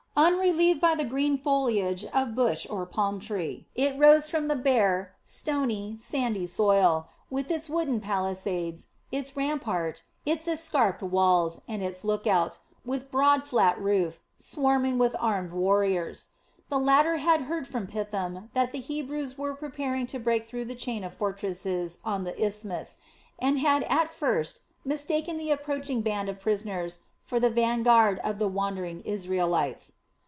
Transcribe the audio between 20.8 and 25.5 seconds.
of fortresses on the isthmus and had at first mistaken the